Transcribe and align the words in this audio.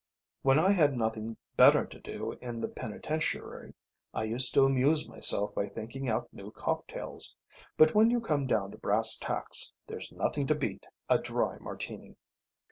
When 0.41 0.57
I 0.57 0.71
had 0.71 0.97
nothing 0.97 1.37
better 1.55 1.85
to 1.85 1.99
do 1.99 2.31
in 2.41 2.59
the 2.59 2.67
penitentiary 2.67 3.75
I 4.15 4.23
used 4.23 4.51
to 4.55 4.63
amuse 4.65 5.07
myself 5.07 5.53
by 5.53 5.65
thinking 5.67 6.09
out 6.09 6.33
new 6.33 6.49
cocktails, 6.49 7.37
but 7.77 7.93
when 7.93 8.09
you 8.09 8.19
come 8.19 8.47
down 8.47 8.71
to 8.71 8.79
brass 8.79 9.15
tacks 9.15 9.71
there's 9.85 10.11
nothing 10.11 10.47
to 10.47 10.55
beat 10.55 10.87
a 11.07 11.19
dry 11.19 11.59
Martini." 11.59 12.15